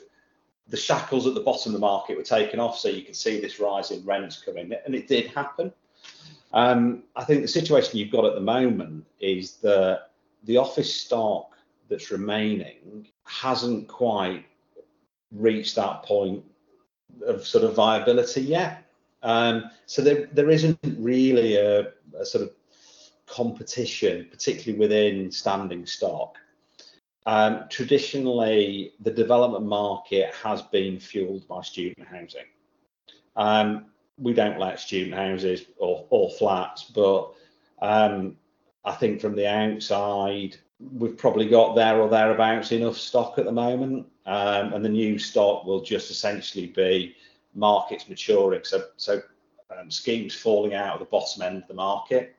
[0.69, 3.41] the shackles at the bottom of the market were taken off, so you could see
[3.41, 5.73] this rise in rents coming, and it did happen.
[6.53, 10.11] Um, I think the situation you've got at the moment is that
[10.45, 11.57] the office stock
[11.88, 14.45] that's remaining hasn't quite
[15.33, 16.45] reached that point
[17.27, 18.85] of sort of viability yet.
[19.23, 22.53] Um, so there, there isn't really a, a, sort of
[23.27, 26.37] competition, particularly within standing stock.
[27.27, 32.47] Um, traditionally, the development market has been fueled by student housing.
[33.37, 37.33] Um, we don't like student houses or, or flats, but
[37.83, 38.37] um,
[38.85, 43.53] I think from the outside, we've probably got there or thereabouts enough stock at the
[43.53, 47.17] moment, um, and the new stock will just essentially be
[47.55, 48.61] markets maturing.
[48.62, 49.23] So, so
[49.77, 52.37] um, schemes falling out of the bottom end of the market,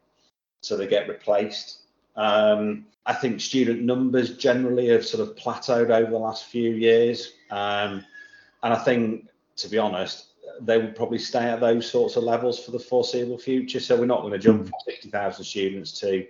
[0.62, 1.80] so they get replaced.
[2.16, 7.34] Um, I think student numbers generally have sort of plateaued over the last few years,
[7.50, 8.06] um,
[8.62, 10.28] and I think, to be honest,
[10.62, 13.80] they will probably stay at those sorts of levels for the foreseeable future.
[13.80, 16.28] So we're not going to jump from 60,000 students to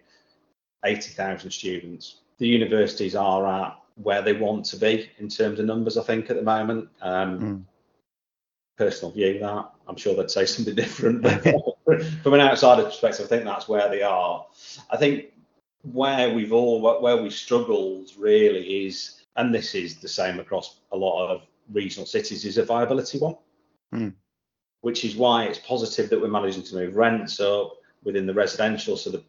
[0.86, 2.22] 80,000 students.
[2.38, 6.30] The universities are at where they want to be in terms of numbers, I think,
[6.30, 6.90] at the moment.
[7.02, 7.66] Um, Mm.
[8.78, 11.44] Personal view that I'm sure they'd say something different, but
[12.24, 14.46] from an outsider perspective, I think that's where they are.
[14.90, 15.34] I think
[15.82, 20.98] where we've all where we've struggled really is, and this is the same across a
[20.98, 21.42] lot of
[21.74, 23.36] regional cities, is a viability one.
[23.94, 24.14] Mm.
[24.80, 27.74] Which is why it's positive that we're managing to move rents up
[28.06, 29.24] within the residential, so the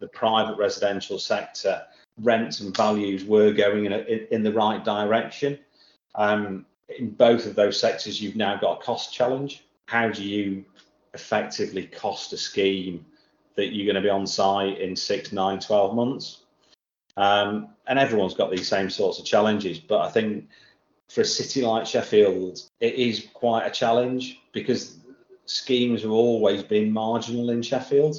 [0.00, 1.82] the private residential sector,
[2.22, 5.58] rents and values were going in, a, in the right direction.
[6.14, 6.66] Um,
[6.98, 9.64] in both of those sectors, you've now got a cost challenge.
[9.86, 10.64] How do you
[11.14, 13.04] effectively cost a scheme
[13.56, 16.42] that you're going to be on site in six, nine, 12 months?
[17.16, 19.78] Um, and everyone's got these same sorts of challenges.
[19.78, 20.48] But I think
[21.08, 24.98] for a city like Sheffield, it is quite a challenge because
[25.46, 28.16] schemes have always been marginal in Sheffield.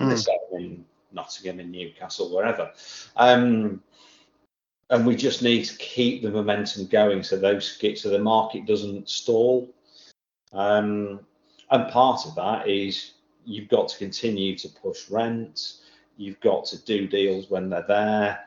[0.00, 0.10] Mm.
[1.12, 2.70] Nottingham, in Newcastle, wherever.
[3.16, 3.82] Um,
[4.90, 8.66] and we just need to keep the momentum going so those get so the market
[8.66, 9.74] doesn't stall.
[10.52, 11.20] Um,
[11.70, 13.12] and part of that is
[13.44, 15.82] you've got to continue to push rents.
[16.16, 18.40] You've got to do deals when they're there,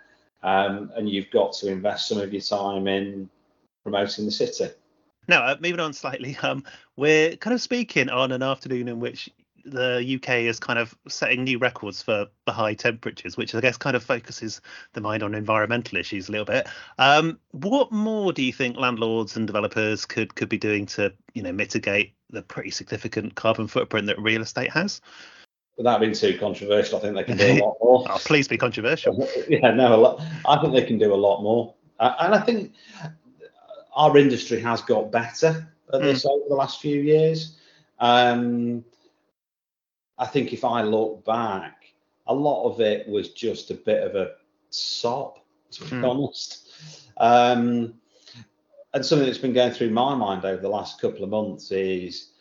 [0.43, 3.29] um, and you've got to invest some of your time in
[3.83, 4.69] promoting the city.
[5.27, 6.63] Now, uh, moving on slightly, um,
[6.97, 9.29] we're kind of speaking on an afternoon in which
[9.65, 13.77] the UK is kind of setting new records for the high temperatures, which I guess
[13.77, 14.61] kind of focuses
[14.93, 16.67] the mind on environmental issues a little bit.
[16.97, 21.43] Um, what more do you think landlords and developers could could be doing to you
[21.43, 25.01] know mitigate the pretty significant carbon footprint that real estate has?
[25.77, 28.05] Without being too controversial, I think they can do a lot more.
[28.09, 29.27] oh, please be controversial.
[29.49, 30.21] yeah, no, a lot.
[30.45, 32.73] I think they can do a lot more, uh, and I think
[33.95, 36.29] our industry has got better at this mm.
[36.29, 37.57] over the last few years.
[37.99, 38.83] Um,
[40.21, 41.87] I think if I look back,
[42.27, 44.33] a lot of it was just a bit of a
[44.69, 45.39] sop,
[45.71, 46.07] to be mm.
[46.07, 46.69] honest.
[47.17, 47.95] Um,
[48.93, 52.33] and something that's been going through my mind over the last couple of months is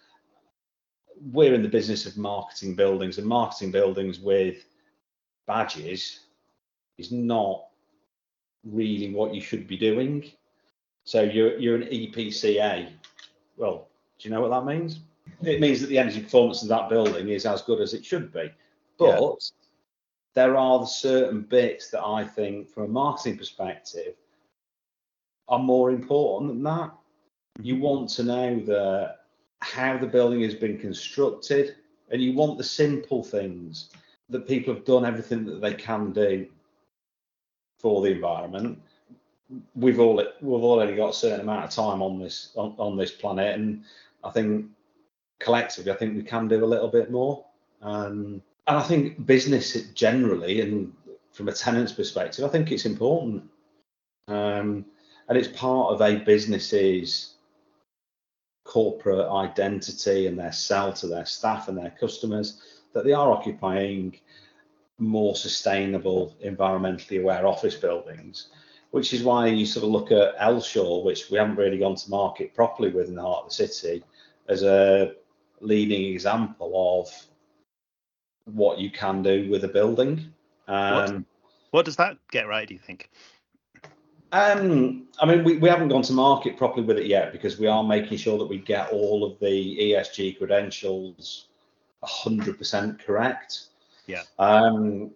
[1.32, 4.66] we're in the business of marketing buildings, and marketing buildings with
[5.46, 6.20] badges
[6.98, 7.64] is not
[8.62, 10.30] really what you should be doing.
[11.04, 12.90] So you're you're an EPCA.
[13.56, 13.88] Well,
[14.18, 15.00] do you know what that means?
[15.42, 18.32] It means that the energy performance of that building is as good as it should
[18.32, 18.50] be.
[18.98, 19.30] But yeah.
[20.34, 24.14] there are certain bits that I think, from a marketing perspective,
[25.48, 26.92] are more important than that.
[27.60, 27.82] You mm-hmm.
[27.82, 29.16] want to know the
[29.62, 31.76] how the building has been constructed,
[32.10, 33.90] and you want the simple things
[34.30, 36.46] that people have done everything that they can do
[37.78, 38.80] for the environment.
[39.74, 43.10] We've all we've already got a certain amount of time on this on, on this
[43.10, 43.82] planet, and
[44.22, 44.66] I think
[45.40, 47.44] collectively, I think we can do a little bit more.
[47.82, 50.92] Um, and I think business generally, and
[51.32, 53.44] from a tenant's perspective, I think it's important.
[54.28, 54.84] Um,
[55.28, 57.34] and it's part of a business's
[58.64, 64.18] corporate identity and their sell to their staff and their customers that they are occupying
[64.98, 68.48] more sustainable, environmentally aware office buildings,
[68.90, 72.10] which is why you sort of look at Elshaw, which we haven't really gone to
[72.10, 74.04] market properly with in the heart of the city,
[74.48, 75.14] as a
[75.60, 77.26] leading example of
[78.44, 80.32] what you can do with a building.
[80.68, 81.24] Um, what,
[81.70, 83.10] what does that get right, do you think?
[84.32, 87.66] Um, I mean, we, we haven't gone to market properly with it yet because we
[87.66, 91.46] are making sure that we get all of the ESG credentials
[92.04, 93.66] 100% correct.
[94.06, 94.22] Yeah.
[94.38, 95.10] Um,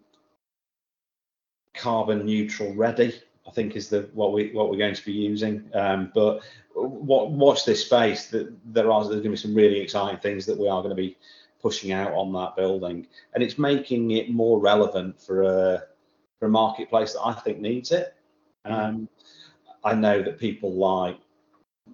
[1.75, 3.15] carbon neutral ready,
[3.47, 5.71] I think, is the what we what we're going to be using.
[5.75, 6.43] Um, but
[6.75, 8.27] what, watch this space.
[8.29, 10.97] That there are there's going to be some really exciting things that we are going
[10.97, 11.17] to be
[11.61, 15.83] pushing out on that building, and it's making it more relevant for a
[16.39, 18.15] for a marketplace that I think needs it.
[18.67, 18.75] Mm-hmm.
[18.75, 19.09] Um,
[19.85, 21.19] I know that people like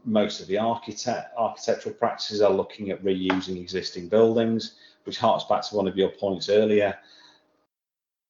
[0.04, 5.62] most of the architect architectural practices are looking at reusing existing buildings, which harks back
[5.62, 6.96] to one of your points earlier.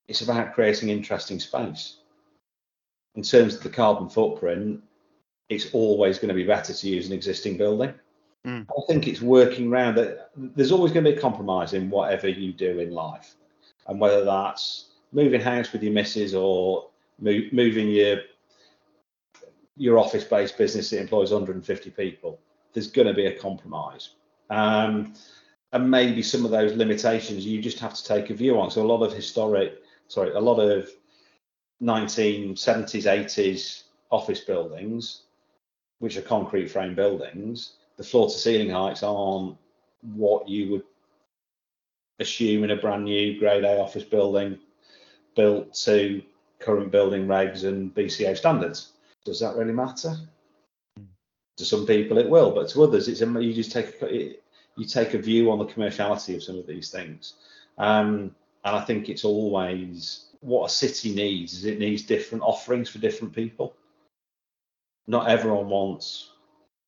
[0.09, 2.00] It's about creating interesting space.
[3.15, 4.83] In terms of the carbon footprint,
[5.49, 7.93] it's always going to be better to use an existing building.
[8.47, 8.67] Mm.
[8.71, 10.31] I think it's working around that.
[10.37, 13.35] There's always going to be a compromise in whatever you do in life,
[13.87, 18.21] and whether that's moving house with your missus or move, moving your
[19.77, 22.39] your office-based business that employs 150 people.
[22.73, 24.11] There's going to be a compromise,
[24.49, 25.15] um,
[25.73, 28.71] and maybe some of those limitations you just have to take a view on.
[28.71, 30.89] So a lot of historic, sorry, a lot of
[31.83, 35.23] 1970s, 80s office buildings
[36.01, 39.57] which are concrete frame buildings, the floor to ceiling heights aren't
[40.15, 40.83] what you would
[42.19, 44.59] assume in a brand new grade A office building
[45.37, 46.23] built to
[46.59, 48.93] current building regs and BCA standards.
[49.25, 50.17] Does that really matter?
[51.59, 54.37] To some people it will, but to others it's you just take a,
[54.77, 57.35] you take a view on the commerciality of some of these things.
[57.77, 62.89] Um, and I think it's always what a city needs is it needs different offerings
[62.89, 63.75] for different people
[65.11, 66.31] not everyone wants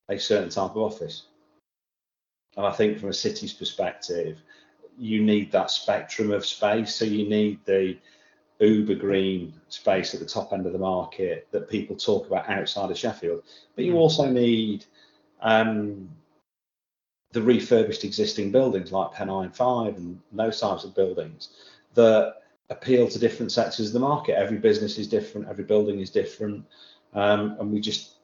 [0.09, 1.25] a certain type of office.
[2.57, 4.39] And I think from a city's perspective,
[4.97, 6.95] you need that spectrum of space.
[6.95, 7.99] So you need the
[8.61, 12.91] uber green space at the top end of the market that people talk about outside
[12.91, 13.43] of Sheffield.
[13.75, 13.99] But you mm.
[13.99, 14.85] also need
[15.41, 16.09] um,
[17.33, 21.49] the refurbished existing buildings like Pennine 5 and those types of buildings
[21.95, 24.37] that appeal to different sectors of the market.
[24.37, 26.65] Every business is different, every building is different.
[27.15, 28.17] Um, and we just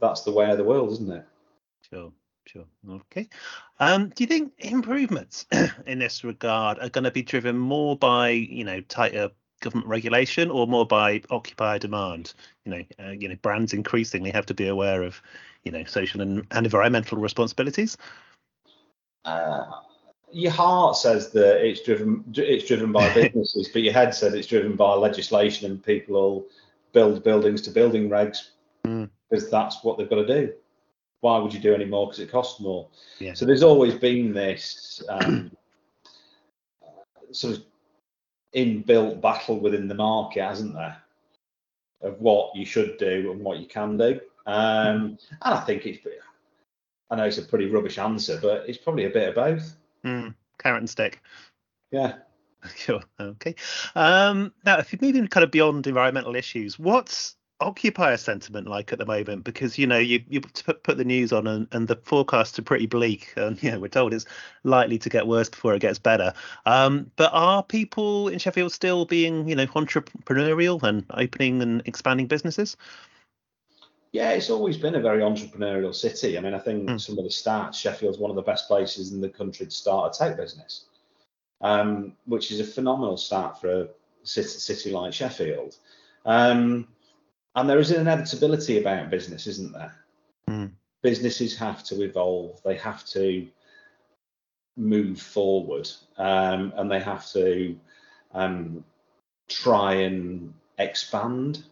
[0.00, 1.24] that's the way of the world, isn't it?
[1.90, 2.12] Sure,
[2.46, 2.66] sure.
[2.88, 3.28] Okay.
[3.80, 5.46] Um, do you think improvements
[5.86, 9.30] in this regard are going to be driven more by you know tighter
[9.60, 12.34] government regulation or more by occupier demand?
[12.64, 15.20] You know, uh, you know, brands increasingly have to be aware of
[15.64, 17.96] you know social and, and environmental responsibilities.
[19.24, 19.64] Uh,
[20.32, 24.46] your heart says that it's driven it's driven by businesses, but your head says it's
[24.46, 26.46] driven by legislation and people will
[26.92, 28.50] build buildings to building regs.
[28.86, 29.10] Mm.
[29.28, 30.52] because that's what they've got to do.
[31.20, 32.06] Why would you do any more?
[32.06, 32.88] Because it costs more.
[33.18, 33.34] Yeah.
[33.34, 35.50] So there's always been this um,
[37.32, 37.64] sort of
[38.54, 40.96] inbuilt battle within the market, hasn't there,
[42.02, 44.20] of what you should do and what you can do.
[44.46, 46.06] Um, and I think it's,
[47.10, 49.74] I know it's a pretty rubbish answer, but it's probably a bit of both.
[50.06, 51.20] Mm, carrot and stick.
[51.90, 52.16] Yeah.
[52.84, 53.02] Cool.
[53.20, 53.54] Okay.
[53.94, 58.98] Um, now, if you're moving kind of beyond environmental issues, what's occupier sentiment like at
[58.98, 59.44] the moment?
[59.44, 62.62] Because you know you you put, put the news on and, and the forecasts are
[62.62, 64.24] pretty bleak, and yeah, we're told it's
[64.64, 66.32] likely to get worse before it gets better.
[66.64, 72.26] Um, but are people in Sheffield still being you know entrepreneurial and opening and expanding
[72.26, 72.76] businesses?
[74.16, 76.36] Yeah, it's always been a very entrepreneurial city.
[76.36, 77.00] I mean, I think mm.
[77.00, 80.14] some of the stats, Sheffield's one of the best places in the country to start
[80.14, 80.86] a tech business
[81.60, 83.88] um, which is a phenomenal start for a
[84.22, 85.76] city, city like Sheffield.
[86.24, 86.88] Um,
[87.54, 89.94] and there is an inevitability about business, isn't there?
[90.50, 90.72] Mm.
[91.02, 92.60] Businesses have to evolve.
[92.62, 93.46] They have to
[94.76, 95.88] move forward,
[96.18, 97.78] um, and they have to
[98.34, 98.84] um,
[99.48, 101.64] try and expand.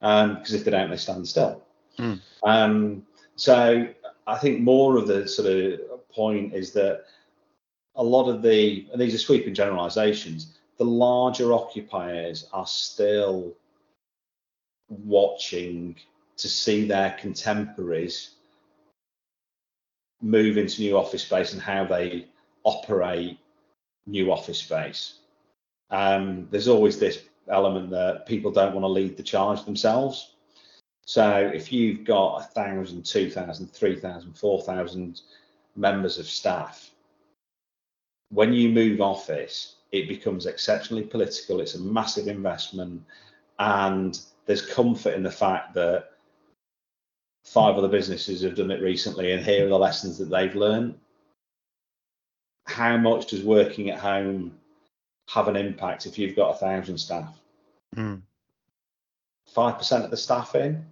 [0.00, 1.62] Because um, if they don't, they stand still.
[1.98, 3.02] Mm.
[3.36, 3.88] so
[4.26, 7.04] I think more of the sort of point is that
[7.96, 13.54] a lot of the, and these are sweeping generalizations, the larger occupiers are still
[14.88, 15.96] watching
[16.36, 18.30] to see their contemporaries
[20.20, 22.26] move into new office space and how they
[22.64, 23.38] operate
[24.06, 25.18] new office space.
[25.90, 30.34] Um, there's always this element that people don't want to lead the charge themselves.
[31.06, 35.20] So if you've got a thousand, two thousand, three thousand, four thousand
[35.76, 36.90] members of staff,
[38.30, 41.60] when you move office, it becomes exceptionally political.
[41.60, 43.02] It's a massive investment,
[43.58, 46.10] and there's comfort in the fact that
[47.44, 50.94] five other businesses have done it recently, and here are the lessons that they've learned.
[52.66, 54.58] How much does working at home
[55.28, 57.38] have an impact if you've got a thousand staff?
[59.46, 60.84] Five percent of the staff in,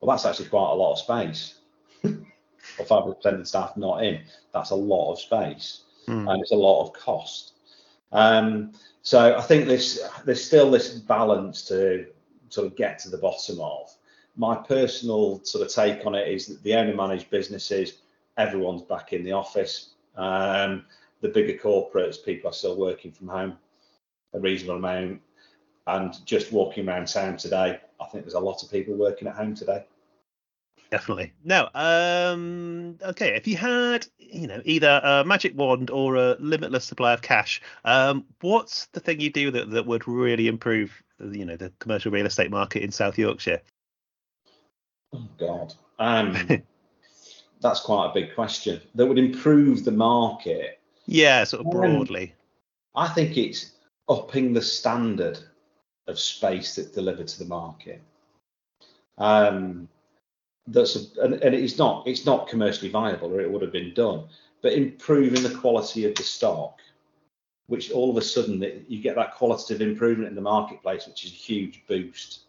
[0.00, 1.58] well, that's actually quite a lot of space.
[2.04, 6.30] or five percent of the staff not in, that's a lot of space mm.
[6.30, 7.52] and it's a lot of cost.
[8.12, 12.06] Um, so I think this there's still this balance to
[12.50, 13.90] sort of get to the bottom of.
[14.36, 17.98] My personal sort of take on it is that the owner managed businesses,
[18.36, 19.90] everyone's back in the office.
[20.16, 20.84] Um,
[21.22, 23.56] the bigger corporates, people are still working from home
[24.34, 25.20] a reasonable amount.
[25.86, 29.34] And just walking around town today, I think there's a lot of people working at
[29.34, 29.84] home today
[30.92, 31.32] definitely.
[31.42, 31.68] No.
[31.74, 32.98] Um.
[33.02, 33.34] Okay.
[33.34, 37.60] If you had, you know, either a magic wand or a limitless supply of cash,
[37.84, 42.12] um, what's the thing you do that that would really improve, you know, the commercial
[42.12, 43.60] real estate market in South Yorkshire?
[45.12, 45.74] Oh God.
[45.98, 46.36] Um.
[47.60, 48.80] that's quite a big question.
[48.94, 50.78] That would improve the market.
[51.06, 52.34] Yeah, sort of um, broadly.
[52.94, 53.72] Um, I think it's
[54.08, 55.38] upping the standard
[56.06, 58.00] of space that's delivered to the market.
[59.18, 59.88] Um,
[60.66, 63.92] that's a, and, and it's not it's not commercially viable or it would have been
[63.94, 64.24] done
[64.62, 66.78] but improving the quality of the stock
[67.66, 71.32] which all of a sudden you get that qualitative improvement in the marketplace which is
[71.32, 72.42] a huge boost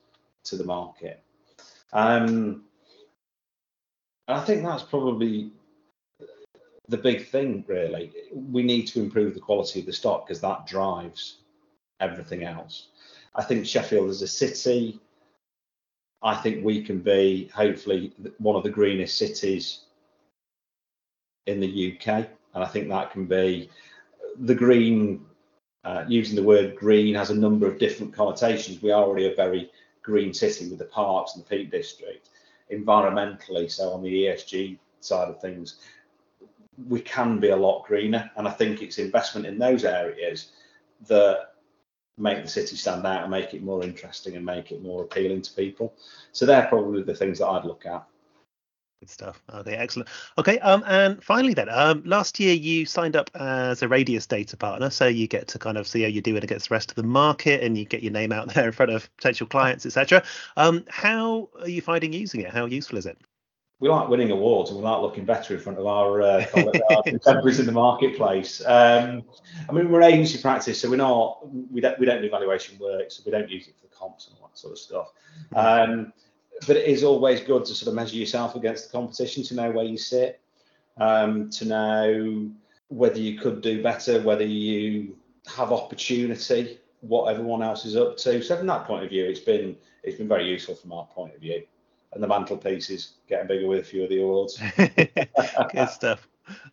[0.44, 1.24] to the market
[1.94, 2.64] um,
[4.28, 5.52] i think that's probably
[6.90, 10.68] the big thing really we need to improve the quality of the stock because that
[10.68, 11.38] drives
[12.00, 12.90] everything else
[13.36, 15.00] i think sheffield is a city
[16.24, 19.82] I think we can be hopefully one of the greenest cities
[21.46, 22.08] in the UK,
[22.54, 23.70] and I think that can be
[24.40, 25.26] the green.
[25.84, 28.82] Uh, using the word green has a number of different connotations.
[28.82, 29.70] We are already a very
[30.02, 32.30] green city with the parks and the Peak District.
[32.72, 35.80] Environmentally, so on the ESG side of things,
[36.88, 40.52] we can be a lot greener, and I think it's investment in those areas
[41.08, 41.54] that
[42.18, 45.42] make the city stand out and make it more interesting and make it more appealing
[45.42, 45.94] to people.
[46.32, 48.06] So they're probably the things that I'd look at.
[49.02, 49.44] Good stuff.
[49.54, 50.08] Okay, excellent.
[50.38, 54.56] Okay, um, and finally then, um, last year you signed up as a Radius data
[54.56, 56.96] partner, so you get to kind of see how you're doing against the rest of
[56.96, 60.24] the market, and you get your name out there in front of potential clients, etc.
[60.56, 62.52] Um, how are you finding using it?
[62.52, 63.18] How useful is it?
[63.84, 67.04] We like winning awards and we like looking better in front of our, uh, our
[67.06, 68.62] contemporaries in the marketplace.
[68.66, 69.24] Um,
[69.68, 73.12] I mean, we're agency practice, so we're not we don't we don't do valuation work,
[73.12, 75.08] so we don't use it for comps and all that sort of stuff.
[75.54, 76.14] Um,
[76.66, 79.70] but it is always good to sort of measure yourself against the competition to know
[79.70, 80.40] where you sit,
[80.96, 82.50] um, to know
[82.88, 85.18] whether you could do better, whether you
[85.54, 88.42] have opportunity, what everyone else is up to.
[88.42, 91.36] So from that point of view, it's been it's been very useful from our point
[91.36, 91.64] of view.
[92.14, 94.62] And the mantelpiece is getting bigger with a few of the awards.
[94.78, 96.28] Good stuff.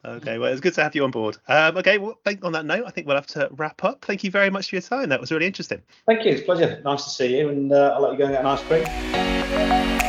[0.04, 1.36] Okay, well, it's good to have you on board.
[1.46, 4.04] Um, okay, well, on that note, I think we'll have to wrap up.
[4.04, 5.08] Thank you very much for your time.
[5.10, 5.80] That was really interesting.
[6.06, 6.32] Thank you.
[6.32, 6.80] It's a pleasure.
[6.84, 9.99] Nice to see you, and uh, I'll let you go and get a nice drink.